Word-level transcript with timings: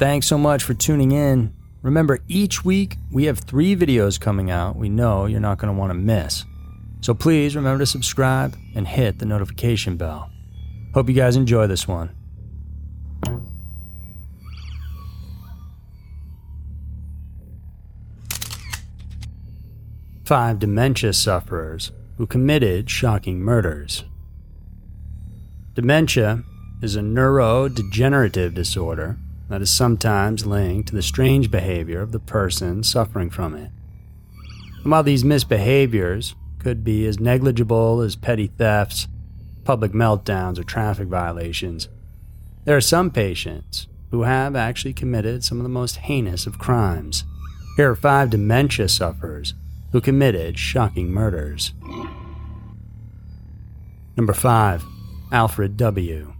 Thanks 0.00 0.26
so 0.26 0.38
much 0.38 0.62
for 0.62 0.72
tuning 0.72 1.12
in. 1.12 1.52
Remember, 1.82 2.20
each 2.26 2.64
week 2.64 2.96
we 3.10 3.24
have 3.24 3.40
three 3.40 3.76
videos 3.76 4.18
coming 4.18 4.50
out 4.50 4.74
we 4.74 4.88
know 4.88 5.26
you're 5.26 5.40
not 5.40 5.58
going 5.58 5.70
to 5.70 5.78
want 5.78 5.90
to 5.90 5.94
miss. 5.94 6.46
So 7.02 7.12
please 7.12 7.54
remember 7.54 7.80
to 7.80 7.86
subscribe 7.86 8.56
and 8.74 8.88
hit 8.88 9.18
the 9.18 9.26
notification 9.26 9.98
bell. 9.98 10.30
Hope 10.94 11.10
you 11.10 11.14
guys 11.14 11.36
enjoy 11.36 11.66
this 11.66 11.86
one. 11.86 12.16
Five 20.24 20.60
dementia 20.60 21.12
sufferers 21.12 21.92
who 22.16 22.26
committed 22.26 22.88
shocking 22.88 23.40
murders. 23.40 24.04
Dementia 25.74 26.42
is 26.80 26.96
a 26.96 27.00
neurodegenerative 27.00 28.54
disorder 28.54 29.18
that 29.50 29.60
is 29.60 29.68
sometimes 29.68 30.46
linked 30.46 30.88
to 30.88 30.94
the 30.94 31.02
strange 31.02 31.50
behavior 31.50 32.00
of 32.00 32.12
the 32.12 32.20
person 32.20 32.84
suffering 32.84 33.28
from 33.28 33.56
it. 33.56 33.72
And 34.82 34.92
while 34.92 35.02
these 35.02 35.24
misbehaviors 35.24 36.34
could 36.60 36.84
be 36.84 37.04
as 37.06 37.18
negligible 37.18 38.00
as 38.00 38.14
petty 38.14 38.46
thefts, 38.46 39.08
public 39.64 39.90
meltdowns, 39.90 40.58
or 40.58 40.62
traffic 40.62 41.08
violations, 41.08 41.88
there 42.64 42.76
are 42.76 42.80
some 42.80 43.10
patients 43.10 43.88
who 44.12 44.22
have 44.22 44.54
actually 44.54 44.92
committed 44.92 45.42
some 45.42 45.58
of 45.58 45.64
the 45.64 45.68
most 45.68 45.96
heinous 45.96 46.46
of 46.46 46.58
crimes. 46.58 47.24
Here 47.76 47.90
are 47.90 47.96
five 47.96 48.30
dementia 48.30 48.88
sufferers 48.88 49.54
who 49.90 50.00
committed 50.00 50.58
shocking 50.58 51.10
murders. 51.10 51.72
Number 54.16 54.32
5. 54.32 54.84
Alfred 55.32 55.76
W. 55.76 56.34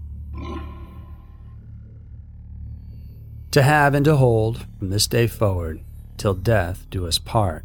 To 3.52 3.62
have 3.62 3.94
and 3.94 4.04
to 4.04 4.16
hold 4.16 4.64
from 4.78 4.90
this 4.90 5.08
day 5.08 5.26
forward, 5.26 5.80
till 6.16 6.34
death 6.34 6.86
do 6.88 7.06
us 7.06 7.18
part. 7.18 7.64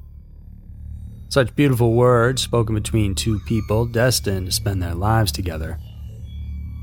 Such 1.29 1.55
beautiful 1.55 1.93
words 1.93 2.41
spoken 2.41 2.73
between 2.73 3.13
two 3.13 3.39
people 3.41 3.85
destined 3.85 4.47
to 4.47 4.51
spend 4.51 4.81
their 4.81 4.95
lives 4.95 5.31
together. 5.31 5.77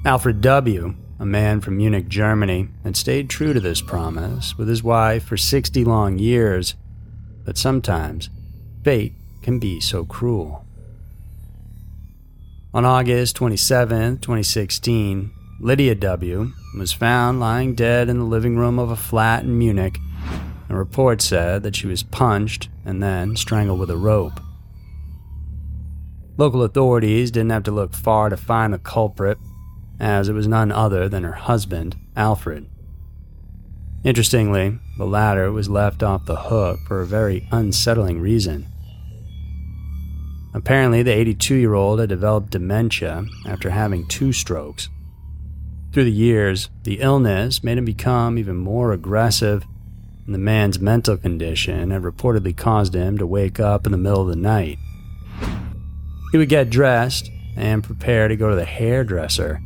Alfred 0.04 0.40
W., 0.40 0.94
a 1.18 1.26
man 1.26 1.60
from 1.60 1.78
Munich, 1.78 2.08
Germany, 2.08 2.68
had 2.84 2.96
stayed 2.96 3.28
true 3.28 3.52
to 3.52 3.60
this 3.60 3.80
promise 3.80 4.56
with 4.56 4.68
his 4.68 4.82
wife 4.82 5.24
for 5.24 5.36
60 5.36 5.84
long 5.84 6.18
years, 6.18 6.74
but 7.44 7.58
sometimes 7.58 8.30
fate 8.84 9.14
can 9.42 9.58
be 9.58 9.80
so 9.80 10.04
cruel. 10.04 10.64
On 12.74 12.84
August 12.84 13.36
27, 13.36 14.18
2016, 14.18 15.32
Lydia 15.64 15.94
W. 15.94 16.50
was 16.76 16.92
found 16.92 17.38
lying 17.38 17.76
dead 17.76 18.08
in 18.08 18.18
the 18.18 18.24
living 18.24 18.56
room 18.56 18.80
of 18.80 18.90
a 18.90 18.96
flat 18.96 19.44
in 19.44 19.56
Munich, 19.56 19.96
and 20.68 20.76
reports 20.76 21.24
said 21.24 21.62
that 21.62 21.76
she 21.76 21.86
was 21.86 22.02
punched 22.02 22.68
and 22.84 23.00
then 23.00 23.36
strangled 23.36 23.78
with 23.78 23.88
a 23.88 23.96
rope. 23.96 24.40
Local 26.36 26.64
authorities 26.64 27.30
didn't 27.30 27.50
have 27.50 27.62
to 27.62 27.70
look 27.70 27.94
far 27.94 28.28
to 28.28 28.36
find 28.36 28.74
the 28.74 28.78
culprit, 28.78 29.38
as 30.00 30.28
it 30.28 30.32
was 30.32 30.48
none 30.48 30.72
other 30.72 31.08
than 31.08 31.22
her 31.22 31.30
husband, 31.30 31.94
Alfred. 32.16 32.68
Interestingly, 34.02 34.80
the 34.98 35.06
latter 35.06 35.52
was 35.52 35.68
left 35.68 36.02
off 36.02 36.26
the 36.26 36.34
hook 36.34 36.80
for 36.88 37.02
a 37.02 37.06
very 37.06 37.46
unsettling 37.52 38.20
reason. 38.20 38.66
Apparently, 40.54 41.04
the 41.04 41.12
82 41.12 41.54
year 41.54 41.74
old 41.74 42.00
had 42.00 42.08
developed 42.08 42.50
dementia 42.50 43.26
after 43.46 43.70
having 43.70 44.08
two 44.08 44.32
strokes. 44.32 44.88
Through 45.92 46.04
the 46.04 46.12
years, 46.12 46.70
the 46.84 47.00
illness 47.00 47.62
made 47.62 47.76
him 47.76 47.84
become 47.84 48.38
even 48.38 48.56
more 48.56 48.92
aggressive, 48.92 49.64
and 50.24 50.34
the 50.34 50.38
man's 50.38 50.80
mental 50.80 51.18
condition 51.18 51.90
had 51.90 52.02
reportedly 52.02 52.56
caused 52.56 52.94
him 52.94 53.18
to 53.18 53.26
wake 53.26 53.60
up 53.60 53.84
in 53.84 53.92
the 53.92 53.98
middle 53.98 54.22
of 54.22 54.28
the 54.28 54.36
night. 54.36 54.78
He 56.30 56.38
would 56.38 56.48
get 56.48 56.70
dressed 56.70 57.30
and 57.56 57.84
prepare 57.84 58.28
to 58.28 58.36
go 58.36 58.48
to 58.48 58.56
the 58.56 58.64
hairdresser, 58.64 59.60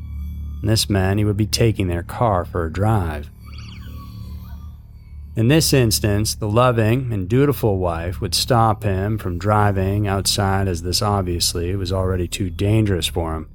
and 0.61 0.69
this 0.69 0.91
meant 0.91 1.19
he 1.19 1.25
would 1.25 1.37
be 1.37 1.47
taking 1.47 1.87
their 1.87 2.03
car 2.03 2.45
for 2.45 2.67
a 2.67 2.73
drive. 2.73 3.31
In 5.37 5.47
this 5.47 5.73
instance, 5.73 6.35
the 6.35 6.49
loving 6.49 7.13
and 7.13 7.29
dutiful 7.29 7.79
wife 7.79 8.21
would 8.21 8.35
stop 8.35 8.83
him 8.83 9.17
from 9.17 9.39
driving 9.39 10.09
outside 10.09 10.67
as 10.67 10.83
this 10.83 11.03
obviously 11.03 11.77
was 11.77 11.93
already 11.93 12.27
too 12.27 12.51
dangerous 12.51 13.07
for 13.07 13.37
him. 13.37 13.49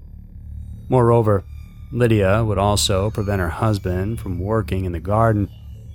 Moreover, 0.88 1.44
Lydia 1.91 2.44
would 2.44 2.57
also 2.57 3.12
prevent 3.12 3.41
her 3.41 3.50
husband 3.50 4.19
from 4.19 4.40
working 4.40 4.85
in 4.85 4.91
the 4.91 5.00
garden 5.00 5.50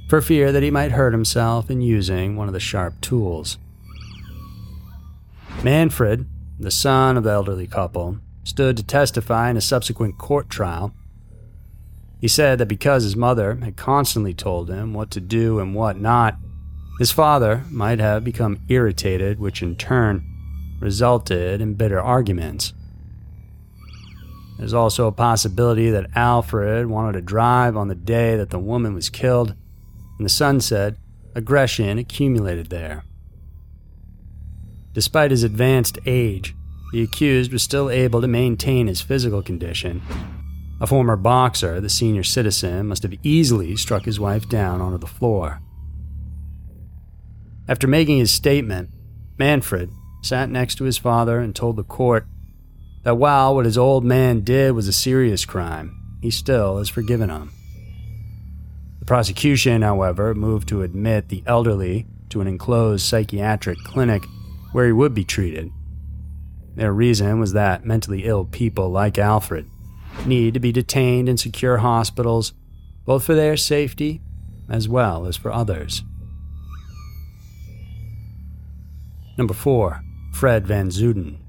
for 0.09 0.21
fear 0.21 0.53
that 0.53 0.63
he 0.63 0.71
might 0.71 0.93
hurt 0.93 1.13
himself 1.13 1.71
in 1.71 1.81
using 1.81 2.37
one 2.37 2.49
of 2.49 2.55
the 2.55 2.61
sharp 2.61 3.01
tools. 3.01 3.59
Manfred, 5.65 6.27
the 6.59 6.71
son 6.71 7.17
of 7.17 7.25
the 7.25 7.31
elderly 7.31 7.67
couple, 7.67 8.19
stood 8.45 8.77
to 8.77 8.83
testify 8.83 9.51
in 9.51 9.57
a 9.57 9.61
subsequent 9.61 10.19
court 10.19 10.49
trial 10.49 10.95
he 12.21 12.29
said 12.29 12.59
that 12.59 12.67
because 12.67 13.05
his 13.05 13.17
mother 13.17 13.57
had 13.57 13.77
constantly 13.77 14.33
told 14.33 14.71
him 14.71 14.95
what 14.95 15.11
to 15.13 15.21
do 15.21 15.61
and 15.61 15.75
what 15.75 16.01
not, 16.01 16.37
his 16.99 17.13
father 17.13 17.65
might 17.71 17.99
have 18.01 18.25
become 18.25 18.61
irritated, 18.69 19.39
which 19.39 19.63
in 19.63 19.77
turn 19.77 20.25
resulted 20.81 21.61
in 21.61 21.75
bitter 21.75 22.01
arguments. 22.01 22.73
There's 24.59 24.75
also 24.75 25.07
a 25.07 25.13
possibility 25.13 25.91
that 25.91 26.11
Alfred 26.15 26.87
wanted 26.87 27.13
to 27.13 27.21
drive 27.21 27.77
on 27.77 27.89
the 27.89 27.95
day 27.95 28.37
that 28.37 28.51
the 28.51 28.59
woman 28.59 28.95
was 28.95 29.11
killed, 29.11 29.55
and 30.19 30.25
the 30.25 30.31
son 30.31 30.61
said 30.61 30.97
aggression 31.35 31.99
accumulated 31.99 32.71
there. 32.71 33.05
Despite 34.95 35.31
his 35.31 35.43
advanced 35.43 35.99
age, 36.07 36.55
the 36.93 37.03
accused 37.03 37.53
was 37.53 37.63
still 37.63 37.91
able 37.91 38.23
to 38.23 38.29
maintain 38.29 38.87
his 38.87 39.03
physical 39.03 39.43
condition 39.43 40.01
a 40.79 40.87
former 40.87 41.17
boxer, 41.17 41.81
the 41.81 41.89
senior 41.89 42.23
citizen 42.23 42.87
must 42.87 43.03
have 43.03 43.15
easily 43.23 43.77
struck 43.77 44.05
his 44.05 44.21
wife 44.21 44.47
down 44.49 44.83
onto 44.83 44.99
the 44.99 45.07
floor. 45.07 45.61
After 47.67 47.87
making 47.87 48.19
his 48.19 48.31
statement, 48.31 48.91
Manfred 49.39 49.91
sat 50.23 50.51
next 50.51 50.75
to 50.77 50.85
his 50.85 50.99
father 50.99 51.39
and 51.39 51.55
told 51.55 51.77
the 51.77 51.83
court 51.83 52.27
that 53.07 53.15
while 53.15 53.55
what 53.55 53.65
his 53.65 53.79
old 53.79 54.05
man 54.05 54.41
did 54.41 54.73
was 54.73 54.89
a 54.89 54.93
serious 54.93 55.45
crime, 55.45 55.97
he 56.21 56.29
still 56.29 56.79
has 56.79 56.89
forgiven 56.89 57.31
him. 57.31 57.53
The 58.99 59.05
prosecution, 59.05 59.83
however, 59.83 60.35
moved 60.35 60.67
to 60.71 60.83
admit 60.83 61.29
the 61.29 61.45
elderly 61.47 62.09
to 62.31 62.41
an 62.41 62.49
enclosed 62.49 63.07
psychiatric 63.07 63.79
clinic 63.85 64.25
where 64.73 64.87
he 64.87 64.93
would 64.93 65.15
be 65.15 65.23
treated. 65.23 65.71
Their 66.75 66.93
reason 66.93 67.39
was 67.39 67.53
that 67.53 67.87
mentally 67.87 68.25
ill 68.25 68.45
people 68.45 68.91
like 68.91 69.19
Alfred 69.19 69.71
need 70.27 70.55
to 70.55 70.61
be 70.61 70.73
detained 70.73 71.29
in 71.29 71.37
secure 71.37 71.77
hospitals, 71.77 72.55
both 73.05 73.23
for 73.23 73.37
their 73.37 73.57
safety 73.57 74.21
as 74.69 74.89
well 74.89 75.27
as 75.27 75.37
for 75.37 75.53
others. 75.53 76.03
Number 79.39 79.55
4. 79.55 80.03
Fred 80.33 80.67
Van 80.67 80.89
Zuiden. 80.89 81.46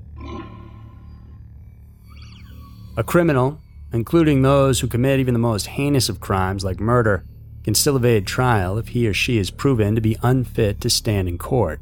A 2.97 3.03
criminal, 3.03 3.61
including 3.93 4.41
those 4.41 4.79
who 4.79 4.87
commit 4.87 5.19
even 5.19 5.35
the 5.35 5.39
most 5.39 5.67
heinous 5.67 6.09
of 6.09 6.19
crimes 6.19 6.63
like 6.63 6.79
murder, 6.79 7.23
can 7.63 7.75
still 7.75 7.95
evade 7.95 8.25
trial 8.25 8.79
if 8.79 8.87
he 8.87 9.07
or 9.07 9.13
she 9.13 9.37
is 9.37 9.51
proven 9.51 9.93
to 9.93 10.01
be 10.01 10.17
unfit 10.23 10.81
to 10.81 10.89
stand 10.89 11.27
in 11.27 11.37
court. 11.37 11.79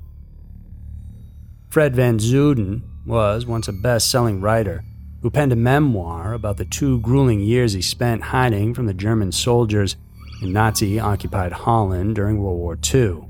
Fred 1.70 1.96
Van 1.96 2.20
Zuiden 2.20 2.82
was 3.06 3.46
once 3.46 3.70
a 3.70 3.74
best 3.74 4.12
selling 4.12 4.42
writer 4.42 4.84
who 5.22 5.30
penned 5.30 5.54
a 5.54 5.56
memoir 5.56 6.34
about 6.34 6.58
the 6.58 6.66
two 6.66 7.00
grueling 7.00 7.40
years 7.40 7.72
he 7.72 7.82
spent 7.82 8.24
hiding 8.24 8.74
from 8.74 8.86
the 8.86 8.94
German 8.94 9.32
soldiers 9.32 9.96
in 10.42 10.52
Nazi 10.52 11.00
occupied 11.00 11.54
Holland 11.54 12.16
during 12.16 12.40
World 12.42 12.58
War 12.58 12.78
II. 12.94 13.24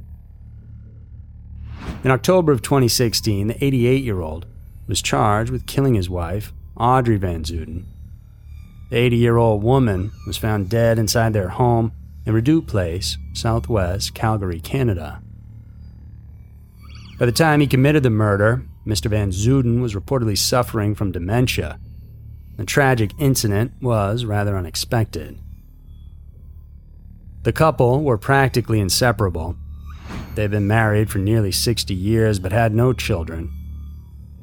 In 2.03 2.09
October 2.09 2.51
of 2.51 2.63
2016, 2.63 3.47
the 3.47 3.63
88 3.63 4.03
year 4.03 4.21
old 4.21 4.47
was 4.87 5.03
charged 5.03 5.51
with 5.51 5.67
killing 5.67 5.93
his 5.93 6.09
wife, 6.09 6.51
Audrey 6.77 7.17
Van 7.17 7.43
Zuiden. 7.43 7.85
The 8.89 8.97
80 8.97 9.15
year 9.15 9.37
old 9.37 9.63
woman 9.63 10.11
was 10.27 10.37
found 10.37 10.69
dead 10.69 10.99
inside 10.99 11.33
their 11.33 11.49
home 11.49 11.91
in 12.25 12.33
Redoute 12.33 12.67
Place, 12.67 13.17
southwest 13.33 14.13
Calgary, 14.13 14.59
Canada. 14.59 15.21
By 17.17 17.25
the 17.25 17.31
time 17.31 17.61
he 17.61 17.67
committed 17.67 18.03
the 18.03 18.09
murder, 18.09 18.65
Mr. 18.85 19.09
Van 19.09 19.31
Zuiden 19.31 19.81
was 19.81 19.95
reportedly 19.95 20.37
suffering 20.37 20.95
from 20.95 21.11
dementia. 21.11 21.79
The 22.57 22.65
tragic 22.65 23.11
incident 23.17 23.71
was 23.81 24.25
rather 24.25 24.57
unexpected. 24.57 25.39
The 27.43 27.53
couple 27.53 28.03
were 28.03 28.17
practically 28.17 28.79
inseparable. 28.79 29.55
They'd 30.35 30.51
been 30.51 30.67
married 30.67 31.09
for 31.09 31.19
nearly 31.19 31.51
60 31.51 31.93
years 31.93 32.39
but 32.39 32.51
had 32.51 32.73
no 32.73 32.91
children. 32.91 33.51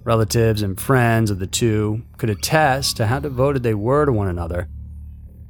Relatives 0.04 0.62
and 0.62 0.80
friends 0.80 1.30
of 1.30 1.38
the 1.38 1.46
two 1.46 2.02
could 2.16 2.30
attest 2.30 2.96
to 2.96 3.06
how 3.06 3.20
devoted 3.20 3.62
they 3.62 3.74
were 3.74 4.04
to 4.04 4.12
one 4.12 4.28
another. 4.28 4.68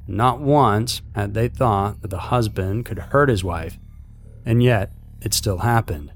Not 0.07 0.41
once 0.41 1.01
had 1.15 1.33
they 1.33 1.49
thought 1.49 2.03
that 2.03 2.09
the 2.09 2.19
husband 2.19 2.85
could 2.85 2.99
hurt 2.99 3.31
his 3.31 3.43
wife, 3.43 3.79
and 4.45 4.63
yet 4.63 4.93
it 5.23 5.33
still 5.33 5.59
happened. 5.59 6.13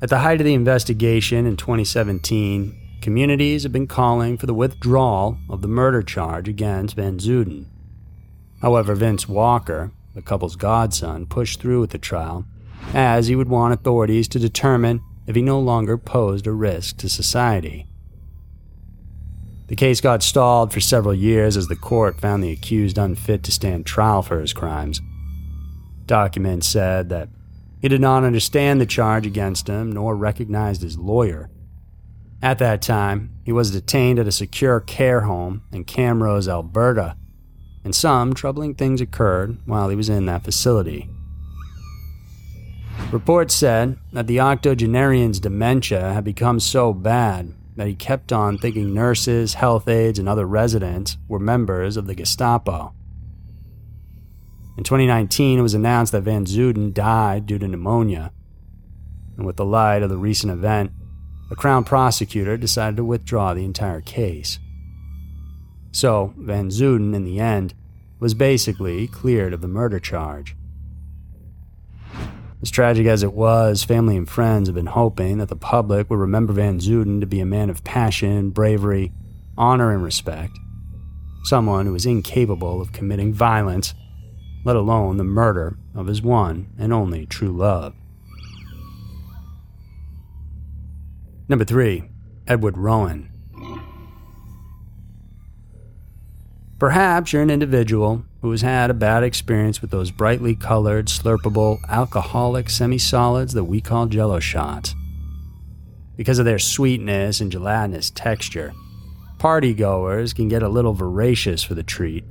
At 0.00 0.10
the 0.10 0.18
height 0.18 0.40
of 0.40 0.44
the 0.44 0.54
investigation 0.54 1.44
in 1.44 1.56
2017, 1.56 3.00
communities 3.00 3.64
have 3.64 3.72
been 3.72 3.88
calling 3.88 4.38
for 4.38 4.46
the 4.46 4.54
withdrawal 4.54 5.38
of 5.50 5.60
the 5.60 5.66
murder 5.66 6.02
charge 6.02 6.48
against 6.48 6.94
Van 6.94 7.18
Zuiden. 7.18 7.66
However, 8.62 8.94
Vince 8.94 9.28
Walker, 9.28 9.90
the 10.14 10.22
couple's 10.22 10.54
godson, 10.54 11.26
pushed 11.26 11.60
through 11.60 11.80
with 11.80 11.90
the 11.90 11.98
trial, 11.98 12.44
as 12.94 13.26
he 13.26 13.34
would 13.34 13.48
want 13.48 13.74
authorities 13.74 14.28
to 14.28 14.38
determine 14.38 15.02
if 15.28 15.36
he 15.36 15.42
no 15.42 15.60
longer 15.60 15.98
posed 15.98 16.46
a 16.46 16.52
risk 16.52 16.96
to 16.96 17.08
society. 17.08 17.86
The 19.66 19.76
case 19.76 20.00
got 20.00 20.22
stalled 20.22 20.72
for 20.72 20.80
several 20.80 21.14
years 21.14 21.54
as 21.54 21.68
the 21.68 21.76
court 21.76 22.18
found 22.18 22.42
the 22.42 22.50
accused 22.50 22.96
unfit 22.96 23.42
to 23.42 23.52
stand 23.52 23.84
trial 23.84 24.22
for 24.22 24.40
his 24.40 24.54
crimes. 24.54 25.02
Documents 26.06 26.66
said 26.66 27.10
that 27.10 27.28
he 27.78 27.88
did 27.88 28.00
not 28.00 28.24
understand 28.24 28.80
the 28.80 28.86
charge 28.86 29.26
against 29.26 29.68
him 29.68 29.92
nor 29.92 30.16
recognized 30.16 30.80
his 30.80 30.96
lawyer. 30.96 31.50
At 32.40 32.58
that 32.60 32.80
time, 32.80 33.34
he 33.44 33.52
was 33.52 33.70
detained 33.70 34.18
at 34.18 34.26
a 34.26 34.32
secure 34.32 34.80
care 34.80 35.20
home 35.20 35.62
in 35.70 35.84
Camrose, 35.84 36.48
Alberta, 36.48 37.16
and 37.84 37.94
some 37.94 38.32
troubling 38.32 38.74
things 38.74 39.02
occurred 39.02 39.58
while 39.66 39.90
he 39.90 39.96
was 39.96 40.08
in 40.08 40.24
that 40.24 40.44
facility. 40.44 41.10
Reports 43.10 43.54
said 43.54 43.96
that 44.12 44.26
the 44.26 44.38
octogenarian's 44.38 45.40
dementia 45.40 46.12
had 46.12 46.24
become 46.24 46.60
so 46.60 46.92
bad 46.92 47.54
that 47.76 47.86
he 47.86 47.94
kept 47.94 48.34
on 48.34 48.58
thinking 48.58 48.92
nurses, 48.92 49.54
health 49.54 49.88
aides, 49.88 50.18
and 50.18 50.28
other 50.28 50.46
residents 50.46 51.16
were 51.26 51.38
members 51.38 51.96
of 51.96 52.06
the 52.06 52.14
Gestapo. 52.14 52.92
In 54.76 54.84
2019, 54.84 55.58
it 55.58 55.62
was 55.62 55.72
announced 55.72 56.12
that 56.12 56.24
Van 56.24 56.44
Zuiden 56.44 56.92
died 56.92 57.46
due 57.46 57.58
to 57.58 57.66
pneumonia. 57.66 58.30
And 59.38 59.46
with 59.46 59.56
the 59.56 59.64
light 59.64 60.02
of 60.02 60.10
the 60.10 60.18
recent 60.18 60.52
event, 60.52 60.92
the 61.48 61.56
Crown 61.56 61.84
prosecutor 61.84 62.58
decided 62.58 62.98
to 62.98 63.04
withdraw 63.04 63.54
the 63.54 63.64
entire 63.64 64.02
case. 64.02 64.58
So, 65.92 66.34
Van 66.36 66.68
Zuiden, 66.68 67.14
in 67.14 67.24
the 67.24 67.40
end, 67.40 67.72
was 68.20 68.34
basically 68.34 69.06
cleared 69.06 69.54
of 69.54 69.62
the 69.62 69.68
murder 69.68 69.98
charge. 69.98 70.54
As 72.60 72.70
tragic 72.72 73.06
as 73.06 73.22
it 73.22 73.34
was, 73.34 73.84
family 73.84 74.16
and 74.16 74.28
friends 74.28 74.68
have 74.68 74.74
been 74.74 74.86
hoping 74.86 75.38
that 75.38 75.48
the 75.48 75.54
public 75.54 76.10
would 76.10 76.18
remember 76.18 76.52
Van 76.52 76.80
Zuiden 76.80 77.20
to 77.20 77.26
be 77.26 77.38
a 77.38 77.46
man 77.46 77.70
of 77.70 77.84
passion, 77.84 78.50
bravery, 78.50 79.12
honor, 79.56 79.92
and 79.92 80.02
respect. 80.02 80.58
Someone 81.44 81.86
who 81.86 81.92
was 81.92 82.04
incapable 82.04 82.80
of 82.80 82.92
committing 82.92 83.32
violence, 83.32 83.94
let 84.64 84.74
alone 84.74 85.18
the 85.18 85.24
murder 85.24 85.78
of 85.94 86.08
his 86.08 86.20
one 86.20 86.72
and 86.76 86.92
only 86.92 87.26
true 87.26 87.52
love. 87.52 87.94
Number 91.48 91.64
3. 91.64 92.02
Edward 92.48 92.76
Rowan. 92.76 93.30
Perhaps 96.78 97.32
you're 97.32 97.42
an 97.42 97.50
individual 97.50 98.24
who 98.40 98.50
has 98.50 98.62
had 98.62 98.90
a 98.90 98.94
bad 98.94 99.22
experience 99.22 99.80
with 99.80 99.90
those 99.90 100.10
brightly 100.10 100.54
colored, 100.54 101.06
slurpable, 101.06 101.78
alcoholic 101.88 102.70
semi 102.70 102.98
solids 102.98 103.52
that 103.54 103.64
we 103.64 103.80
call 103.80 104.06
jello 104.06 104.38
shots. 104.38 104.94
Because 106.16 106.38
of 106.38 106.44
their 106.44 106.58
sweetness 106.58 107.40
and 107.40 107.50
gelatinous 107.50 108.10
texture, 108.10 108.72
party 109.38 109.74
goers 109.74 110.32
can 110.32 110.48
get 110.48 110.62
a 110.62 110.68
little 110.68 110.92
voracious 110.92 111.62
for 111.62 111.74
the 111.74 111.82
treat, 111.82 112.24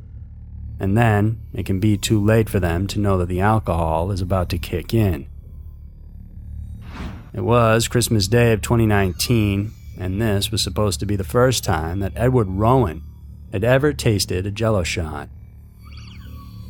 and 0.79 0.97
then 0.97 1.41
it 1.53 1.65
can 1.65 1.79
be 1.79 1.97
too 1.97 2.23
late 2.23 2.49
for 2.49 2.59
them 2.59 2.87
to 2.87 2.99
know 2.99 3.17
that 3.17 3.29
the 3.29 3.41
alcohol 3.41 4.11
is 4.11 4.21
about 4.21 4.49
to 4.49 4.57
kick 4.57 4.93
in. 4.93 5.27
It 7.33 7.41
was 7.41 7.87
Christmas 7.87 8.27
Day 8.27 8.53
of 8.53 8.61
2019, 8.61 9.71
and 9.99 10.21
this 10.21 10.51
was 10.51 10.61
supposed 10.61 10.99
to 10.99 11.05
be 11.05 11.15
the 11.15 11.23
first 11.23 11.63
time 11.63 11.99
that 11.99 12.13
Edward 12.15 12.47
Rowan 12.47 13.03
had 13.51 13.63
ever 13.63 13.93
tasted 13.93 14.45
a 14.45 14.51
jello 14.51 14.83
shot. 14.83 15.29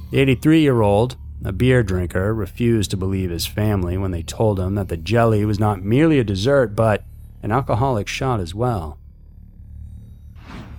The 0.09 0.19
83 0.19 0.61
year 0.61 0.81
old, 0.81 1.17
a 1.43 1.51
beer 1.51 1.83
drinker, 1.83 2.33
refused 2.33 2.91
to 2.91 2.97
believe 2.97 3.29
his 3.29 3.45
family 3.45 3.97
when 3.97 4.11
they 4.11 4.23
told 4.23 4.59
him 4.59 4.75
that 4.75 4.87
the 4.87 4.95
jelly 4.95 5.43
was 5.43 5.59
not 5.59 5.83
merely 5.83 6.17
a 6.17 6.23
dessert 6.23 6.75
but 6.75 7.03
an 7.43 7.51
alcoholic 7.51 8.07
shot 8.07 8.39
as 8.39 8.55
well. 8.55 8.97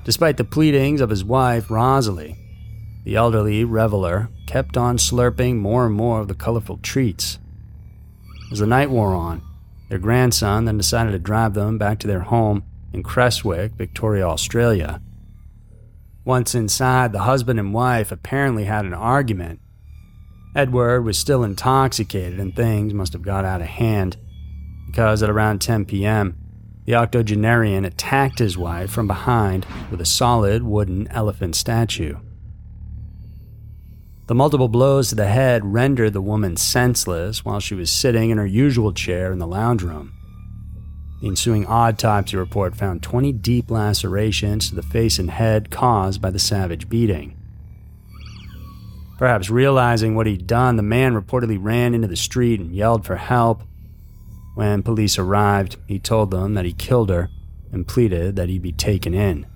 Despite 0.04 0.38
the 0.38 0.44
pleadings 0.44 1.02
of 1.02 1.10
his 1.10 1.24
wife, 1.24 1.70
Rosalie, 1.70 2.36
the 3.04 3.16
elderly 3.16 3.64
reveler 3.64 4.30
kept 4.46 4.78
on 4.78 4.96
slurping 4.96 5.56
more 5.56 5.84
and 5.84 5.94
more 5.94 6.20
of 6.20 6.28
the 6.28 6.34
colorful 6.34 6.78
treats. 6.78 7.38
As 8.50 8.60
the 8.60 8.66
night 8.66 8.88
wore 8.88 9.14
on, 9.14 9.42
their 9.90 9.98
grandson 9.98 10.64
then 10.64 10.78
decided 10.78 11.12
to 11.12 11.18
drive 11.18 11.52
them 11.52 11.76
back 11.76 11.98
to 11.98 12.06
their 12.06 12.20
home 12.20 12.64
in 12.94 13.02
Creswick, 13.02 13.72
Victoria, 13.72 14.26
Australia, 14.26 15.02
once 16.28 16.54
inside, 16.54 17.10
the 17.10 17.20
husband 17.20 17.58
and 17.58 17.72
wife 17.72 18.12
apparently 18.12 18.64
had 18.64 18.84
an 18.84 18.92
argument. 18.92 19.58
Edward 20.54 21.00
was 21.00 21.16
still 21.16 21.42
intoxicated 21.42 22.38
and 22.38 22.54
things 22.54 22.92
must 22.92 23.14
have 23.14 23.22
got 23.22 23.46
out 23.46 23.62
of 23.62 23.66
hand 23.66 24.18
because 24.86 25.22
at 25.22 25.30
around 25.30 25.60
10 25.62 25.86
p.m., 25.86 26.36
the 26.84 26.94
octogenarian 26.94 27.86
attacked 27.86 28.40
his 28.40 28.58
wife 28.58 28.90
from 28.90 29.06
behind 29.06 29.66
with 29.90 30.02
a 30.02 30.06
solid 30.06 30.62
wooden 30.62 31.08
elephant 31.08 31.56
statue. 31.56 32.16
The 34.26 34.34
multiple 34.34 34.68
blows 34.68 35.08
to 35.08 35.14
the 35.14 35.28
head 35.28 35.64
rendered 35.64 36.12
the 36.12 36.20
woman 36.20 36.58
senseless 36.58 37.42
while 37.42 37.58
she 37.58 37.74
was 37.74 37.90
sitting 37.90 38.28
in 38.28 38.36
her 38.36 38.46
usual 38.46 38.92
chair 38.92 39.32
in 39.32 39.38
the 39.38 39.46
lounge 39.46 39.82
room. 39.82 40.17
The 41.20 41.28
ensuing 41.28 41.66
autopsy 41.66 42.36
report 42.36 42.76
found 42.76 43.02
20 43.02 43.32
deep 43.32 43.70
lacerations 43.70 44.68
to 44.68 44.74
the 44.74 44.82
face 44.82 45.18
and 45.18 45.30
head 45.30 45.70
caused 45.70 46.22
by 46.22 46.30
the 46.30 46.38
savage 46.38 46.88
beating. 46.88 47.36
Perhaps 49.18 49.50
realizing 49.50 50.14
what 50.14 50.28
he'd 50.28 50.46
done, 50.46 50.76
the 50.76 50.82
man 50.82 51.20
reportedly 51.20 51.58
ran 51.60 51.92
into 51.92 52.06
the 52.06 52.14
street 52.16 52.60
and 52.60 52.72
yelled 52.72 53.04
for 53.04 53.16
help. 53.16 53.64
When 54.54 54.84
police 54.84 55.18
arrived, 55.18 55.76
he 55.88 55.98
told 55.98 56.30
them 56.30 56.54
that 56.54 56.64
he 56.64 56.72
killed 56.72 57.10
her 57.10 57.28
and 57.72 57.86
pleaded 57.86 58.36
that 58.36 58.48
he 58.48 58.60
be 58.60 58.72
taken 58.72 59.14
in. 59.14 59.46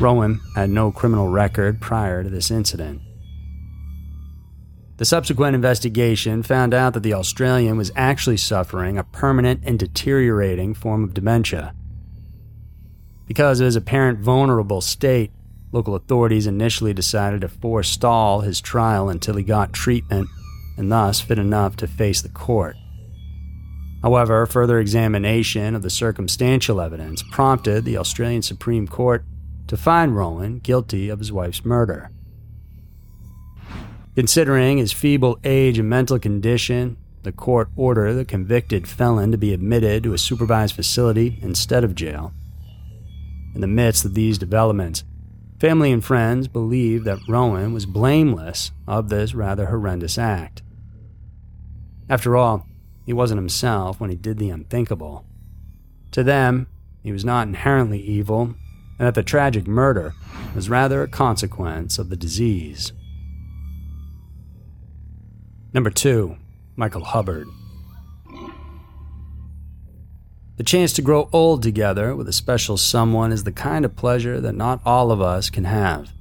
Rowan 0.00 0.40
had 0.56 0.70
no 0.70 0.90
criminal 0.90 1.28
record 1.28 1.80
prior 1.80 2.24
to 2.24 2.28
this 2.28 2.50
incident. 2.50 3.00
The 4.98 5.04
subsequent 5.04 5.54
investigation 5.54 6.42
found 6.42 6.72
out 6.72 6.94
that 6.94 7.02
the 7.02 7.12
Australian 7.12 7.76
was 7.76 7.92
actually 7.94 8.38
suffering 8.38 8.96
a 8.96 9.04
permanent 9.04 9.60
and 9.64 9.78
deteriorating 9.78 10.72
form 10.72 11.04
of 11.04 11.12
dementia. 11.12 11.74
Because 13.26 13.60
of 13.60 13.66
his 13.66 13.76
apparent 13.76 14.20
vulnerable 14.20 14.80
state, 14.80 15.32
local 15.70 15.94
authorities 15.94 16.46
initially 16.46 16.94
decided 16.94 17.42
to 17.42 17.48
forestall 17.48 18.40
his 18.40 18.60
trial 18.60 19.10
until 19.10 19.36
he 19.36 19.42
got 19.42 19.74
treatment 19.74 20.28
and 20.78 20.90
thus 20.90 21.20
fit 21.20 21.38
enough 21.38 21.76
to 21.76 21.86
face 21.86 22.22
the 22.22 22.28
court. 22.30 22.76
However, 24.02 24.46
further 24.46 24.78
examination 24.78 25.74
of 25.74 25.82
the 25.82 25.90
circumstantial 25.90 26.80
evidence 26.80 27.22
prompted 27.32 27.84
the 27.84 27.98
Australian 27.98 28.42
Supreme 28.42 28.86
Court 28.86 29.24
to 29.66 29.76
find 29.76 30.16
Rowan 30.16 30.60
guilty 30.60 31.08
of 31.08 31.18
his 31.18 31.32
wife's 31.32 31.64
murder. 31.64 32.10
Considering 34.16 34.78
his 34.78 34.94
feeble 34.94 35.38
age 35.44 35.78
and 35.78 35.90
mental 35.90 36.18
condition, 36.18 36.96
the 37.22 37.30
court 37.30 37.68
ordered 37.76 38.14
the 38.14 38.24
convicted 38.24 38.88
felon 38.88 39.30
to 39.30 39.36
be 39.36 39.52
admitted 39.52 40.02
to 40.02 40.14
a 40.14 40.18
supervised 40.18 40.74
facility 40.74 41.38
instead 41.42 41.84
of 41.84 41.94
jail. 41.94 42.32
In 43.54 43.60
the 43.60 43.66
midst 43.66 44.06
of 44.06 44.14
these 44.14 44.38
developments, 44.38 45.04
family 45.60 45.92
and 45.92 46.02
friends 46.02 46.48
believed 46.48 47.04
that 47.04 47.18
Rowan 47.28 47.74
was 47.74 47.84
blameless 47.84 48.70
of 48.88 49.10
this 49.10 49.34
rather 49.34 49.66
horrendous 49.66 50.16
act. 50.16 50.62
After 52.08 52.38
all, 52.38 52.66
he 53.04 53.12
wasn't 53.12 53.38
himself 53.38 54.00
when 54.00 54.08
he 54.08 54.16
did 54.16 54.38
the 54.38 54.48
unthinkable. 54.48 55.26
To 56.12 56.22
them, 56.22 56.68
he 57.02 57.12
was 57.12 57.24
not 57.24 57.48
inherently 57.48 58.00
evil, 58.00 58.54
and 58.98 59.06
that 59.06 59.14
the 59.14 59.22
tragic 59.22 59.66
murder 59.66 60.14
was 60.54 60.70
rather 60.70 61.02
a 61.02 61.08
consequence 61.08 61.98
of 61.98 62.08
the 62.08 62.16
disease. 62.16 62.92
Number 65.76 65.90
two, 65.90 66.38
Michael 66.74 67.04
Hubbard. 67.04 67.46
The 70.56 70.64
chance 70.64 70.94
to 70.94 71.02
grow 71.02 71.28
old 71.34 71.62
together 71.62 72.16
with 72.16 72.26
a 72.30 72.32
special 72.32 72.78
someone 72.78 73.30
is 73.30 73.44
the 73.44 73.52
kind 73.52 73.84
of 73.84 73.94
pleasure 73.94 74.40
that 74.40 74.54
not 74.54 74.80
all 74.86 75.12
of 75.12 75.20
us 75.20 75.50
can 75.50 75.64
have. 75.64 76.14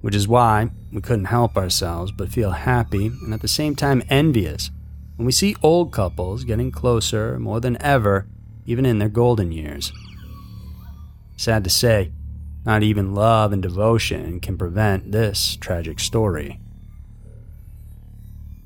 Which 0.00 0.16
is 0.16 0.26
why 0.26 0.70
we 0.92 1.00
couldn't 1.00 1.26
help 1.26 1.56
ourselves 1.56 2.10
but 2.10 2.32
feel 2.32 2.50
happy 2.50 3.06
and 3.06 3.32
at 3.32 3.42
the 3.42 3.46
same 3.46 3.76
time 3.76 4.02
envious 4.08 4.72
when 5.14 5.26
we 5.26 5.30
see 5.30 5.54
old 5.62 5.92
couples 5.92 6.42
getting 6.42 6.72
closer 6.72 7.38
more 7.38 7.60
than 7.60 7.80
ever, 7.80 8.26
even 8.66 8.84
in 8.84 8.98
their 8.98 9.08
golden 9.08 9.52
years. 9.52 9.92
Sad 11.36 11.62
to 11.62 11.70
say, 11.70 12.10
Not 12.66 12.82
even 12.82 13.14
love 13.14 13.52
and 13.52 13.62
devotion 13.62 14.40
can 14.40 14.58
prevent 14.58 15.12
this 15.12 15.54
tragic 15.60 16.00
story. 16.00 16.58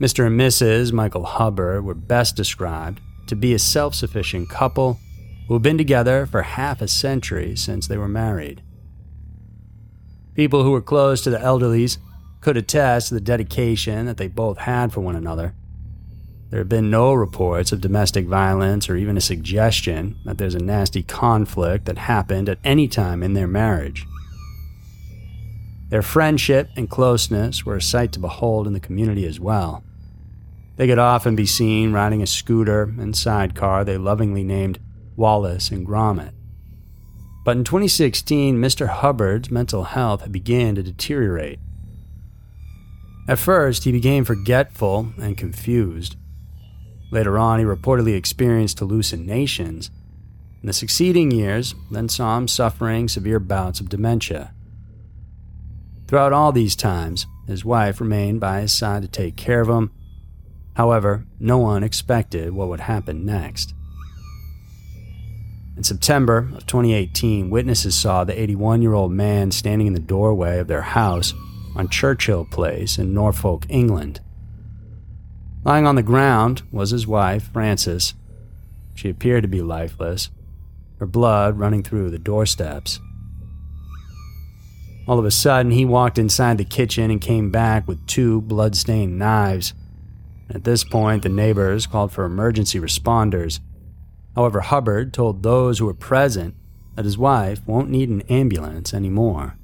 Mr. 0.00 0.28
and 0.28 0.38
Mrs. 0.38 0.92
Michael 0.92 1.24
Hubbard 1.24 1.84
were 1.84 1.94
best 1.94 2.36
described 2.36 3.00
to 3.26 3.34
be 3.34 3.52
a 3.52 3.58
self 3.58 3.96
sufficient 3.96 4.48
couple 4.48 5.00
who 5.48 5.54
had 5.54 5.62
been 5.62 5.78
together 5.78 6.24
for 6.24 6.42
half 6.42 6.80
a 6.80 6.86
century 6.86 7.56
since 7.56 7.88
they 7.88 7.96
were 7.96 8.08
married. 8.08 8.62
People 10.34 10.62
who 10.62 10.70
were 10.70 10.80
close 10.80 11.20
to 11.22 11.30
the 11.30 11.38
elderlies 11.38 11.98
could 12.40 12.56
attest 12.56 13.08
to 13.08 13.14
the 13.14 13.20
dedication 13.20 14.06
that 14.06 14.18
they 14.18 14.28
both 14.28 14.58
had 14.58 14.92
for 14.92 15.00
one 15.00 15.16
another. 15.16 15.54
There 16.50 16.60
have 16.60 16.68
been 16.68 16.90
no 16.90 17.12
reports 17.12 17.72
of 17.72 17.80
domestic 17.80 18.26
violence 18.26 18.88
or 18.88 18.96
even 18.96 19.16
a 19.16 19.20
suggestion 19.20 20.16
that 20.24 20.38
there's 20.38 20.54
a 20.54 20.60
nasty 20.60 21.02
conflict 21.02 21.86
that 21.86 21.98
happened 21.98 22.48
at 22.48 22.58
any 22.62 22.86
time 22.86 23.24
in 23.24 23.34
their 23.34 23.48
marriage. 23.48 24.06
Their 25.88 26.02
friendship 26.02 26.70
and 26.76 26.88
closeness 26.88 27.66
were 27.66 27.76
a 27.76 27.82
sight 27.82 28.12
to 28.12 28.20
behold 28.20 28.66
in 28.66 28.74
the 28.74 28.80
community 28.80 29.26
as 29.26 29.40
well. 29.40 29.82
They 30.78 30.86
could 30.86 31.00
often 31.00 31.34
be 31.34 31.44
seen 31.44 31.92
riding 31.92 32.22
a 32.22 32.26
scooter 32.26 32.84
and 32.84 33.16
sidecar 33.16 33.84
they 33.84 33.98
lovingly 33.98 34.44
named 34.44 34.78
Wallace 35.16 35.72
and 35.72 35.84
Gromit. 35.84 36.30
But 37.44 37.56
in 37.56 37.64
2016, 37.64 38.56
Mr. 38.56 38.86
Hubbard's 38.86 39.50
mental 39.50 39.82
health 39.82 40.30
began 40.30 40.76
to 40.76 40.82
deteriorate. 40.84 41.58
At 43.26 43.40
first, 43.40 43.82
he 43.84 43.90
became 43.90 44.24
forgetful 44.24 45.14
and 45.20 45.36
confused. 45.36 46.14
Later 47.10 47.38
on, 47.38 47.58
he 47.58 47.64
reportedly 47.64 48.14
experienced 48.14 48.78
hallucinations. 48.78 49.90
In 50.62 50.68
the 50.68 50.72
succeeding 50.72 51.32
years, 51.32 51.74
then 51.90 52.08
saw 52.08 52.38
him 52.38 52.46
suffering 52.46 53.08
severe 53.08 53.40
bouts 53.40 53.80
of 53.80 53.88
dementia. 53.88 54.52
Throughout 56.06 56.32
all 56.32 56.52
these 56.52 56.76
times, 56.76 57.26
his 57.48 57.64
wife 57.64 58.00
remained 58.00 58.38
by 58.38 58.60
his 58.60 58.72
side 58.72 59.02
to 59.02 59.08
take 59.08 59.36
care 59.36 59.60
of 59.60 59.68
him 59.68 59.90
However, 60.78 61.26
no 61.40 61.58
one 61.58 61.82
expected 61.82 62.52
what 62.52 62.68
would 62.68 62.78
happen 62.78 63.26
next. 63.26 63.74
In 65.76 65.82
September 65.82 66.50
of 66.54 66.66
2018, 66.66 67.50
witnesses 67.50 67.96
saw 67.96 68.22
the 68.22 68.40
81 68.40 68.80
year 68.80 68.94
old 68.94 69.10
man 69.10 69.50
standing 69.50 69.88
in 69.88 69.92
the 69.92 69.98
doorway 69.98 70.60
of 70.60 70.68
their 70.68 70.82
house 70.82 71.34
on 71.74 71.88
Churchill 71.88 72.44
Place 72.44 72.96
in 72.96 73.12
Norfolk, 73.12 73.66
England. 73.68 74.20
Lying 75.64 75.84
on 75.84 75.96
the 75.96 76.02
ground 76.02 76.62
was 76.70 76.90
his 76.90 77.08
wife, 77.08 77.50
Frances. 77.52 78.14
She 78.94 79.10
appeared 79.10 79.42
to 79.42 79.48
be 79.48 79.62
lifeless, 79.62 80.30
her 81.00 81.06
blood 81.06 81.58
running 81.58 81.82
through 81.82 82.10
the 82.10 82.20
doorsteps. 82.20 83.00
All 85.08 85.18
of 85.18 85.24
a 85.24 85.32
sudden, 85.32 85.72
he 85.72 85.84
walked 85.84 86.18
inside 86.18 86.56
the 86.56 86.64
kitchen 86.64 87.10
and 87.10 87.20
came 87.20 87.50
back 87.50 87.88
with 87.88 88.06
two 88.06 88.42
blood-stained 88.42 89.18
knives. 89.18 89.74
At 90.50 90.64
this 90.64 90.82
point, 90.82 91.22
the 91.22 91.28
neighbors 91.28 91.86
called 91.86 92.12
for 92.12 92.24
emergency 92.24 92.80
responders. 92.80 93.60
However, 94.34 94.60
Hubbard 94.60 95.12
told 95.12 95.42
those 95.42 95.78
who 95.78 95.86
were 95.86 95.94
present 95.94 96.54
that 96.94 97.04
his 97.04 97.18
wife 97.18 97.60
won't 97.66 97.90
need 97.90 98.08
an 98.08 98.22
ambulance 98.22 98.94
anymore. 98.94 99.56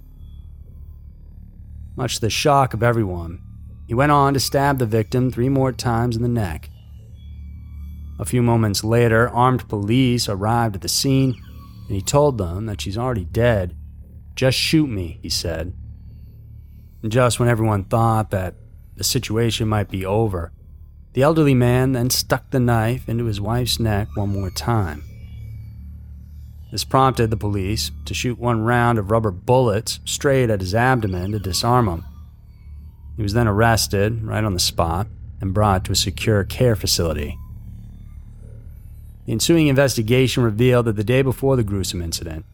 Much 1.97 2.17
to 2.17 2.21
the 2.21 2.31
shock 2.31 2.75
of 2.75 2.83
everyone, 2.83 3.41
he 3.87 3.95
went 3.95 4.13
on 4.13 4.35
to 4.35 4.41
stab 4.41 4.79
the 4.79 4.87
victim 4.87 5.31
three 5.31 5.49
more 5.49 5.73
times 5.73 6.17
in 6.17 6.23
the 6.23 6.29
neck. 6.29 6.71
A 8.19 8.25
few 8.25 8.43
moments 8.43 8.85
later, 8.85 9.29
armed 9.29 9.69
police 9.69 10.29
arrived 10.29 10.77
at 10.77 10.83
the 10.83 10.89
scene 10.89 11.35
and 11.87 11.95
he 11.95 12.03
told 12.03 12.39
them 12.39 12.67
that 12.67 12.81
she's 12.81 12.99
already 12.99 13.25
dead. 13.25 13.77
Just 14.35 14.59
shoot 14.59 14.89
me, 14.89 15.19
he 15.23 15.29
said. 15.29 15.75
And 17.03 17.13
just 17.13 17.39
when 17.39 17.49
everyone 17.49 17.85
thought 17.85 18.31
that 18.31 18.55
the 18.97 19.05
situation 19.05 19.69
might 19.69 19.91
be 19.91 20.07
over, 20.07 20.53
the 21.15 21.23
elderly 21.23 21.55
man 21.55 21.93
then 21.93 22.11
stuck 22.11 22.51
the 22.51 22.61
knife 22.61 23.09
into 23.09 23.25
his 23.25 23.41
wife's 23.41 23.79
neck 23.79 24.09
one 24.15 24.31
more 24.31 24.51
time. 24.51 25.03
This 26.73 26.83
prompted 26.83 27.31
the 27.31 27.37
police 27.37 27.93
to 28.05 28.15
shoot 28.15 28.37
one 28.37 28.63
round 28.63 28.99
of 28.99 29.13
rubber 29.13 29.31
bullets 29.31 30.01
straight 30.05 30.51
at 30.51 30.61
his 30.61 30.75
abdomen 30.75 31.31
to 31.31 31.39
disarm 31.39 31.89
him. 31.89 32.05
He 33.17 33.23
was 33.23 33.33
then 33.33 33.47
arrested 33.47 34.25
right 34.25 34.43
on 34.43 34.55
the 34.55 34.61
spot 34.61 35.07
and 35.41 35.55
brought 35.55 35.85
to 35.85 35.93
a 35.93 35.97
secure 35.97 36.43
care 36.43 36.75
facility. 36.75 37.39
The 39.27 39.33
ensuing 39.33 39.69
investigation 39.69 40.43
revealed 40.43 40.87
that 40.87 40.97
the 40.97 41.05
day 41.05 41.23
before 41.23 41.55
the 41.55 41.63
gruesome 41.63 42.03
incident, 42.03 42.45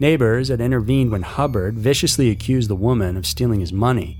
neighbors 0.00 0.48
had 0.48 0.60
intervened 0.60 1.12
when 1.12 1.22
Hubbard 1.22 1.78
viciously 1.78 2.30
accused 2.30 2.68
the 2.68 2.74
woman 2.74 3.16
of 3.16 3.26
stealing 3.26 3.60
his 3.60 3.72
money. 3.72 4.18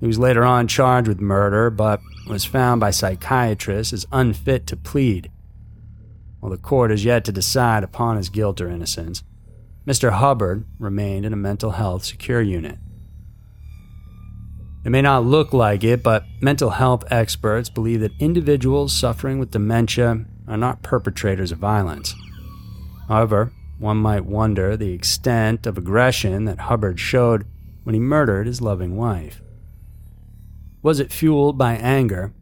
He 0.00 0.08
was 0.08 0.18
later 0.18 0.44
on 0.44 0.66
charged 0.66 1.06
with 1.06 1.20
murder, 1.20 1.70
but 1.70 2.00
was 2.26 2.44
found 2.44 2.80
by 2.80 2.90
psychiatrists 2.90 3.92
as 3.92 4.06
unfit 4.12 4.66
to 4.66 4.76
plead. 4.76 5.30
While 6.40 6.50
the 6.50 6.58
court 6.58 6.90
has 6.90 7.04
yet 7.04 7.24
to 7.24 7.32
decide 7.32 7.84
upon 7.84 8.16
his 8.16 8.28
guilt 8.28 8.60
or 8.60 8.68
innocence, 8.68 9.22
Mr. 9.86 10.12
Hubbard 10.12 10.64
remained 10.78 11.24
in 11.24 11.32
a 11.32 11.36
mental 11.36 11.72
health 11.72 12.04
secure 12.04 12.42
unit. 12.42 12.78
It 14.84 14.90
may 14.90 15.02
not 15.02 15.24
look 15.24 15.52
like 15.52 15.82
it, 15.82 16.02
but 16.02 16.24
mental 16.40 16.70
health 16.70 17.04
experts 17.10 17.68
believe 17.68 18.00
that 18.00 18.12
individuals 18.20 18.92
suffering 18.92 19.38
with 19.38 19.50
dementia 19.50 20.24
are 20.46 20.56
not 20.56 20.82
perpetrators 20.82 21.50
of 21.50 21.58
violence. 21.58 22.14
However, 23.08 23.52
one 23.78 23.96
might 23.96 24.24
wonder 24.24 24.76
the 24.76 24.92
extent 24.92 25.66
of 25.66 25.76
aggression 25.76 26.44
that 26.44 26.60
Hubbard 26.60 26.98
showed 26.98 27.46
when 27.84 27.94
he 27.94 28.00
murdered 28.00 28.46
his 28.46 28.60
loving 28.60 28.96
wife. 28.96 29.40
Was 30.86 31.00
it 31.00 31.12
fueled 31.12 31.58
by 31.58 31.74
anger, 31.74 32.32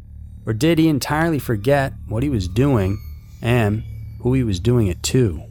or 0.45 0.53
did 0.53 0.79
he 0.79 0.87
entirely 0.87 1.39
forget 1.39 1.95
what 2.07 2.23
he 2.23 2.29
was 2.29 2.47
doing 2.47 3.03
and 3.41 3.83
who 4.21 4.35
he 4.35 4.45
was 4.45 4.61
doing 4.61 4.87
it 4.87 5.03
to? 5.05 5.43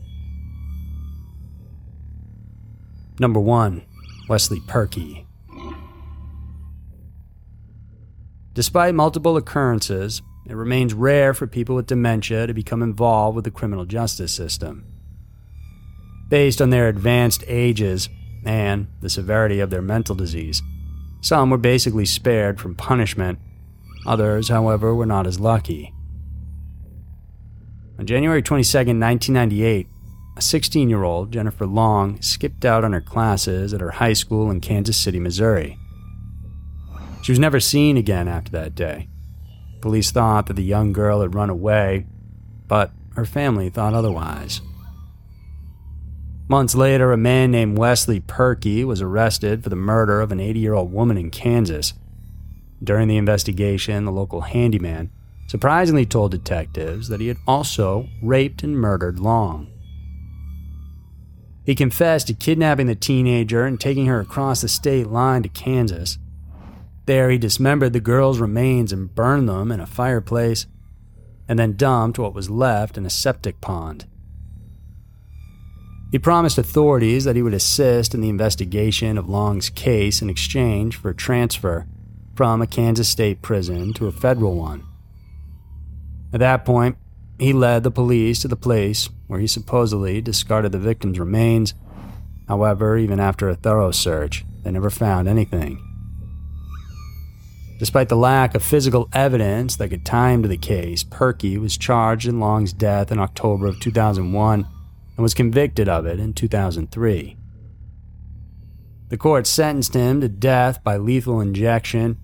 Number 3.17 3.39
1. 3.39 3.83
Wesley 4.29 4.59
Purkey. 4.67 5.25
Despite 8.53 8.93
multiple 8.93 9.37
occurrences, 9.37 10.21
it 10.45 10.55
remains 10.55 10.93
rare 10.93 11.33
for 11.33 11.47
people 11.47 11.73
with 11.73 11.87
dementia 11.87 12.45
to 12.45 12.53
become 12.53 12.83
involved 12.83 13.35
with 13.35 13.45
the 13.45 13.49
criminal 13.49 13.85
justice 13.85 14.31
system. 14.31 14.85
Based 16.29 16.61
on 16.61 16.69
their 16.69 16.89
advanced 16.89 17.43
ages 17.47 18.07
and 18.45 18.85
the 19.01 19.09
severity 19.09 19.59
of 19.61 19.71
their 19.71 19.81
mental 19.81 20.13
disease, 20.13 20.61
some 21.23 21.49
were 21.49 21.57
basically 21.57 22.05
spared 22.05 22.59
from 22.59 22.75
punishment. 22.75 23.39
Others, 24.05 24.49
however, 24.49 24.93
were 24.93 25.05
not 25.05 25.25
as 25.25 25.39
lucky. 25.39 25.93
On 27.97 28.05
January 28.05 28.41
22, 28.41 28.77
1998, 28.77 29.87
a 30.35 30.41
16 30.41 30.89
year 30.89 31.03
old, 31.03 31.31
Jennifer 31.31 31.65
Long, 31.65 32.21
skipped 32.21 32.65
out 32.65 32.83
on 32.83 32.91
her 32.91 32.99
classes 32.99 33.73
at 33.73 33.79
her 33.79 33.91
high 33.91 34.11
school 34.11 34.51
in 34.51 34.59
Kansas 34.59 34.97
City, 34.97 35.17
Missouri. 35.17 35.77
She 37.21 37.31
was 37.31 37.39
never 37.39 37.61
seen 37.61 37.95
again 37.95 38.27
after 38.27 38.51
that 38.51 38.75
day. 38.75 39.07
Police 39.79 40.11
thought 40.11 40.47
that 40.47 40.55
the 40.55 40.63
young 40.63 40.91
girl 40.91 41.21
had 41.21 41.35
run 41.35 41.49
away, 41.49 42.05
but 42.67 42.91
her 43.15 43.23
family 43.23 43.69
thought 43.69 43.93
otherwise. 43.93 44.59
Months 46.49 46.75
later, 46.75 47.11
a 47.11 47.17
man 47.17 47.51
named 47.51 47.77
Wesley 47.77 48.19
Purkey 48.19 48.83
was 48.83 49.01
arrested 49.01 49.63
for 49.63 49.69
the 49.69 49.75
murder 49.75 50.19
of 50.19 50.31
an 50.31 50.39
80 50.39 50.59
year 50.59 50.73
old 50.73 50.91
woman 50.91 51.17
in 51.17 51.31
Kansas. 51.31 51.93
During 52.83 53.07
the 53.07 53.17
investigation, 53.17 54.03
the 54.03 54.11
local 54.11 54.41
handyman 54.41 55.09
surprisingly 55.47 56.05
told 56.05 56.31
detectives 56.31 57.07
that 57.07 57.21
he 57.21 57.27
had 57.27 57.37
also 57.47 58.07
raped 58.21 58.63
and 58.63 58.77
murdered 58.77 59.19
Long. 59.19 59.69
He 61.65 61.75
confessed 61.75 62.27
to 62.27 62.33
kidnapping 62.33 62.87
the 62.87 62.95
teenager 62.95 63.65
and 63.65 63.79
taking 63.79 64.07
her 64.07 64.19
across 64.19 64.61
the 64.61 64.67
state 64.67 65.07
line 65.07 65.43
to 65.43 65.49
Kansas. 65.49 66.17
There, 67.05 67.29
he 67.29 67.37
dismembered 67.37 67.93
the 67.93 68.01
girl's 68.01 68.39
remains 68.39 68.91
and 68.91 69.13
burned 69.13 69.47
them 69.47 69.71
in 69.71 69.79
a 69.79 69.85
fireplace, 69.85 70.67
and 71.47 71.57
then 71.57 71.77
dumped 71.77 72.19
what 72.19 72.33
was 72.33 72.49
left 72.49 72.97
in 72.97 73.05
a 73.05 73.09
septic 73.09 73.61
pond. 73.61 74.05
He 76.13 76.19
promised 76.19 76.59
authorities 76.59 77.23
that 77.23 77.35
he 77.35 77.41
would 77.41 77.55
assist 77.55 78.13
in 78.13 78.21
the 78.21 78.29
investigation 78.29 79.17
of 79.17 79.27
Long's 79.27 79.71
case 79.71 80.21
in 80.21 80.29
exchange 80.29 80.95
for 80.95 81.11
transfer 81.11 81.87
from 82.35 82.61
a 82.61 82.67
Kansas 82.67 83.09
state 83.09 83.41
prison 83.41 83.93
to 83.93 84.05
a 84.05 84.11
federal 84.11 84.55
one. 84.55 84.85
At 86.31 86.41
that 86.41 86.65
point, 86.65 86.97
he 87.39 87.51
led 87.51 87.81
the 87.81 87.89
police 87.89 88.43
to 88.43 88.47
the 88.47 88.55
place 88.55 89.09
where 89.25 89.39
he 89.39 89.47
supposedly 89.47 90.21
discarded 90.21 90.71
the 90.71 90.77
victim's 90.77 91.17
remains. 91.17 91.73
However, 92.47 92.95
even 92.95 93.19
after 93.19 93.49
a 93.49 93.55
thorough 93.55 93.89
search, 93.89 94.45
they 94.61 94.69
never 94.69 94.91
found 94.91 95.27
anything. 95.27 95.83
Despite 97.79 98.09
the 98.09 98.15
lack 98.15 98.53
of 98.53 98.63
physical 98.63 99.09
evidence 99.13 99.77
that 99.77 99.89
could 99.89 100.05
tie 100.05 100.29
him 100.29 100.43
to 100.43 100.47
the 100.47 100.57
case, 100.57 101.03
Purkey 101.03 101.57
was 101.57 101.75
charged 101.75 102.27
in 102.27 102.39
Long's 102.39 102.71
death 102.71 103.11
in 103.11 103.17
October 103.17 103.65
of 103.65 103.79
2001 103.79 104.67
and 105.15 105.23
was 105.23 105.33
convicted 105.33 105.87
of 105.87 106.05
it 106.05 106.19
in 106.19 106.33
2003. 106.33 107.37
The 109.09 109.17
court 109.17 109.45
sentenced 109.45 109.93
him 109.93 110.21
to 110.21 110.27
death 110.27 110.83
by 110.83 110.97
lethal 110.97 111.39
injection, 111.39 112.17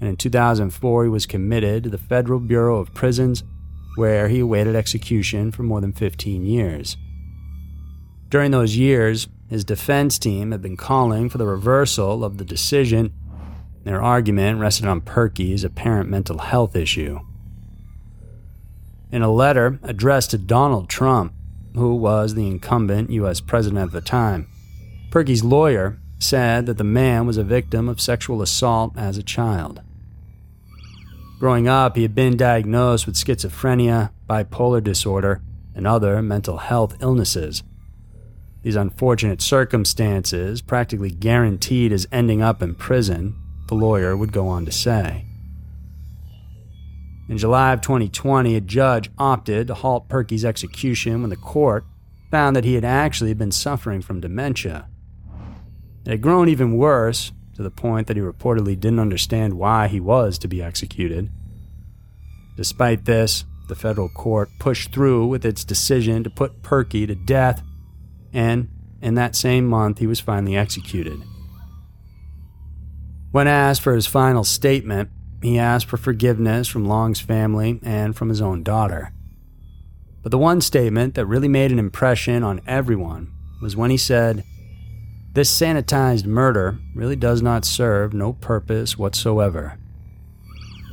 and 0.00 0.08
in 0.08 0.16
2004 0.16 1.04
he 1.04 1.10
was 1.10 1.26
committed 1.26 1.84
to 1.84 1.90
the 1.90 1.98
Federal 1.98 2.40
Bureau 2.40 2.78
of 2.78 2.94
Prisons, 2.94 3.44
where 3.96 4.28
he 4.28 4.40
awaited 4.40 4.74
execution 4.74 5.50
for 5.52 5.62
more 5.62 5.80
than 5.80 5.92
15 5.92 6.46
years. 6.46 6.96
During 8.30 8.52
those 8.52 8.76
years, 8.76 9.28
his 9.48 9.64
defense 9.64 10.18
team 10.18 10.52
had 10.52 10.62
been 10.62 10.76
calling 10.76 11.28
for 11.28 11.38
the 11.38 11.46
reversal 11.46 12.24
of 12.24 12.38
the 12.38 12.44
decision. 12.44 13.12
Their 13.84 14.00
argument 14.00 14.60
rested 14.60 14.86
on 14.86 15.00
Purkey's 15.00 15.64
apparent 15.64 16.08
mental 16.08 16.38
health 16.38 16.76
issue. 16.76 17.18
In 19.10 19.22
a 19.22 19.30
letter 19.30 19.80
addressed 19.82 20.30
to 20.30 20.38
Donald 20.38 20.88
Trump, 20.88 21.34
who 21.74 21.94
was 21.94 22.34
the 22.34 22.46
incumbent 22.46 23.10
U.S. 23.10 23.40
president 23.40 23.82
at 23.82 23.92
the 23.92 24.00
time, 24.00 24.48
Purkey's 25.10 25.44
lawyer 25.44 25.98
said 26.18 26.66
that 26.66 26.78
the 26.78 26.84
man 26.84 27.26
was 27.26 27.36
a 27.36 27.44
victim 27.44 27.88
of 27.88 28.00
sexual 28.00 28.42
assault 28.42 28.92
as 28.96 29.16
a 29.16 29.22
child. 29.22 29.80
Growing 31.38 31.66
up, 31.66 31.96
he 31.96 32.02
had 32.02 32.14
been 32.14 32.36
diagnosed 32.36 33.06
with 33.06 33.16
schizophrenia, 33.16 34.10
bipolar 34.28 34.84
disorder, 34.84 35.40
and 35.74 35.86
other 35.86 36.20
mental 36.20 36.58
health 36.58 36.96
illnesses. 37.00 37.62
These 38.62 38.76
unfortunate 38.76 39.40
circumstances 39.40 40.60
practically 40.60 41.10
guaranteed 41.10 41.92
his 41.92 42.06
ending 42.12 42.42
up 42.42 42.62
in 42.62 42.74
prison, 42.74 43.36
the 43.68 43.74
lawyer 43.74 44.16
would 44.16 44.32
go 44.32 44.48
on 44.48 44.66
to 44.66 44.72
say. 44.72 45.24
In 47.30 47.38
July 47.38 47.72
of 47.72 47.80
2020, 47.80 48.56
a 48.56 48.60
judge 48.60 49.08
opted 49.16 49.68
to 49.68 49.74
halt 49.74 50.08
Purkey's 50.08 50.44
execution 50.44 51.20
when 51.20 51.30
the 51.30 51.36
court 51.36 51.84
found 52.28 52.56
that 52.56 52.64
he 52.64 52.74
had 52.74 52.84
actually 52.84 53.34
been 53.34 53.52
suffering 53.52 54.02
from 54.02 54.20
dementia. 54.20 54.88
It 56.04 56.10
had 56.10 56.22
grown 56.22 56.48
even 56.48 56.76
worse, 56.76 57.30
to 57.54 57.62
the 57.62 57.70
point 57.70 58.08
that 58.08 58.16
he 58.16 58.22
reportedly 58.22 58.78
didn't 58.78 58.98
understand 58.98 59.54
why 59.54 59.86
he 59.86 60.00
was 60.00 60.38
to 60.38 60.48
be 60.48 60.60
executed. 60.60 61.30
Despite 62.56 63.04
this, 63.04 63.44
the 63.68 63.76
federal 63.76 64.08
court 64.08 64.48
pushed 64.58 64.92
through 64.92 65.28
with 65.28 65.44
its 65.44 65.62
decision 65.62 66.24
to 66.24 66.30
put 66.30 66.62
Purkey 66.62 67.06
to 67.06 67.14
death 67.14 67.62
and 68.32 68.68
in 69.00 69.14
that 69.14 69.36
same 69.36 69.68
month 69.68 69.98
he 69.98 70.08
was 70.08 70.18
finally 70.18 70.56
executed. 70.56 71.22
When 73.30 73.46
asked 73.46 73.82
for 73.82 73.94
his 73.94 74.08
final 74.08 74.42
statement, 74.42 75.10
he 75.42 75.58
asked 75.58 75.86
for 75.86 75.96
forgiveness 75.96 76.68
from 76.68 76.84
Long's 76.84 77.20
family 77.20 77.80
and 77.82 78.16
from 78.16 78.28
his 78.28 78.40
own 78.40 78.62
daughter. 78.62 79.12
But 80.22 80.30
the 80.32 80.38
one 80.38 80.60
statement 80.60 81.14
that 81.14 81.26
really 81.26 81.48
made 81.48 81.72
an 81.72 81.78
impression 81.78 82.42
on 82.42 82.60
everyone 82.66 83.32
was 83.62 83.76
when 83.76 83.90
he 83.90 83.96
said, 83.96 84.44
This 85.32 85.50
sanitized 85.50 86.26
murder 86.26 86.78
really 86.94 87.16
does 87.16 87.40
not 87.40 87.64
serve 87.64 88.12
no 88.12 88.34
purpose 88.34 88.98
whatsoever. 88.98 89.78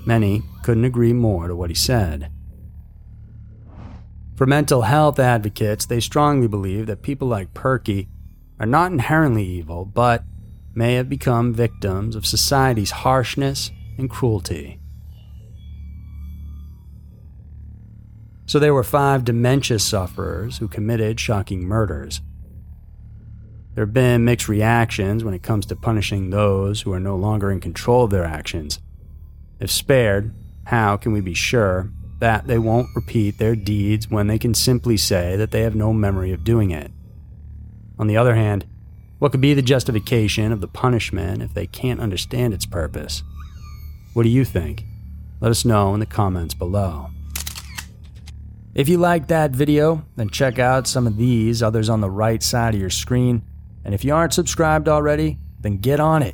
Many 0.05 0.43
couldn't 0.63 0.85
agree 0.85 1.13
more 1.13 1.49
to 1.49 1.55
what 1.55 1.69
he 1.69 1.75
said. 1.75 2.31
For 4.37 4.45
mental 4.45 4.83
health 4.83 5.19
advocates, 5.19 5.85
they 5.85 5.99
strongly 5.99 6.47
believe 6.47 6.85
that 6.85 7.01
people 7.01 7.27
like 7.27 7.53
Purkey 7.53 8.07
are 8.59 8.65
not 8.65 8.91
inherently 8.91 9.45
evil, 9.45 9.83
but 9.83 10.23
may 10.73 10.93
have 10.93 11.09
become 11.09 11.53
victims 11.53 12.15
of 12.15 12.25
society's 12.25 12.91
harshness 12.91 13.71
and 13.97 14.09
cruelty. 14.09 14.79
So 18.45 18.59
there 18.59 18.73
were 18.73 18.83
five 18.83 19.25
dementia 19.25 19.79
sufferers 19.79 20.59
who 20.59 20.67
committed 20.67 21.19
shocking 21.19 21.63
murders. 21.63 22.21
There 23.75 23.85
have 23.85 23.93
been 23.93 24.25
mixed 24.25 24.47
reactions 24.47 25.23
when 25.23 25.33
it 25.33 25.43
comes 25.43 25.65
to 25.67 25.75
punishing 25.75 26.29
those 26.29 26.81
who 26.81 26.93
are 26.93 26.99
no 26.99 27.15
longer 27.15 27.51
in 27.51 27.59
control 27.59 28.05
of 28.05 28.11
their 28.11 28.25
actions. 28.25 28.79
If 29.59 29.69
spared, 29.69 30.33
how 30.65 30.97
can 30.97 31.11
we 31.11 31.21
be 31.21 31.33
sure 31.33 31.91
that 32.19 32.47
they 32.47 32.57
won't 32.57 32.95
repeat 32.95 33.37
their 33.37 33.55
deeds 33.55 34.09
when 34.09 34.27
they 34.27 34.39
can 34.39 34.53
simply 34.53 34.97
say 34.97 35.35
that 35.35 35.51
they 35.51 35.61
have 35.61 35.75
no 35.75 35.93
memory 35.93 36.31
of 36.31 36.43
doing 36.43 36.71
it. 36.71 36.91
On 37.99 38.07
the 38.07 38.17
other 38.17 38.35
hand, 38.35 38.65
what 39.19 39.31
could 39.31 39.41
be 39.41 39.53
the 39.53 39.61
justification 39.61 40.51
of 40.51 40.61
the 40.61 40.67
punishment 40.67 41.41
if 41.41 41.53
they 41.53 41.67
can't 41.67 41.99
understand 41.99 42.53
its 42.53 42.65
purpose? 42.65 43.23
What 44.17 44.23
do 44.23 44.29
you 44.29 44.45
think? 44.45 44.83
Let 45.41 45.51
us 45.51 45.63
know 45.63 45.93
in 45.93 45.99
the 45.99 46.07
comments 46.07 46.55
below. 46.55 47.11
If 48.73 48.89
you 48.89 48.97
liked 48.97 49.27
that 49.27 49.51
video, 49.51 50.07
then 50.15 50.31
check 50.31 50.57
out 50.57 50.87
some 50.87 51.05
of 51.05 51.17
these 51.17 51.61
others 51.61 51.87
on 51.87 52.01
the 52.01 52.09
right 52.09 52.41
side 52.41 52.73
of 52.73 52.81
your 52.81 52.89
screen. 52.89 53.43
And 53.85 53.93
if 53.93 54.03
you 54.03 54.15
aren't 54.15 54.33
subscribed 54.33 54.89
already, 54.89 55.37
then 55.59 55.77
get 55.77 55.99
on 55.99 56.23
it 56.23 56.33